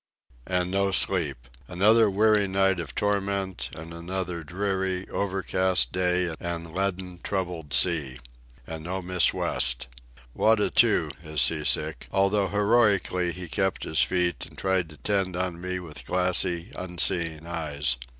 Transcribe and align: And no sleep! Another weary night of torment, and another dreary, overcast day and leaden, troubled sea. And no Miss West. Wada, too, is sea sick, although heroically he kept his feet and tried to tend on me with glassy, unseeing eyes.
And 0.47 0.71
no 0.71 0.89
sleep! 0.89 1.47
Another 1.67 2.09
weary 2.09 2.47
night 2.47 2.79
of 2.79 2.95
torment, 2.95 3.69
and 3.77 3.93
another 3.93 4.43
dreary, 4.43 5.07
overcast 5.09 5.91
day 5.91 6.33
and 6.39 6.73
leaden, 6.73 7.19
troubled 7.21 7.71
sea. 7.71 8.17
And 8.65 8.83
no 8.85 9.03
Miss 9.03 9.31
West. 9.31 9.89
Wada, 10.33 10.71
too, 10.71 11.11
is 11.23 11.43
sea 11.43 11.63
sick, 11.63 12.07
although 12.11 12.47
heroically 12.47 13.31
he 13.31 13.47
kept 13.47 13.83
his 13.83 14.01
feet 14.01 14.47
and 14.47 14.57
tried 14.57 14.89
to 14.89 14.97
tend 14.97 15.37
on 15.37 15.61
me 15.61 15.79
with 15.79 16.07
glassy, 16.07 16.71
unseeing 16.75 17.45
eyes. 17.45 17.97